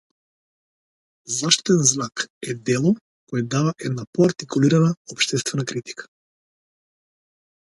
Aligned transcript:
Заштитен 1.35 1.81
знак 1.91 2.15
е 2.49 2.53
дело 2.53 2.95
кое 3.29 3.41
дава 3.55 3.73
една 3.87 4.03
поартикулирана 4.13 4.91
општествена 5.13 5.67
критика. 5.73 6.09